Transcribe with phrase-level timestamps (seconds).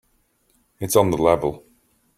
[0.79, 1.63] It's on the level.